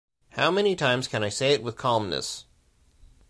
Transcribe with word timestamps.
How 0.31 0.49
many 0.49 0.75
times 0.75 1.09
I 1.09 1.09
can 1.11 1.29
say 1.29 1.53
it 1.53 1.61
with 1.61 1.77
calmness? 1.77 2.45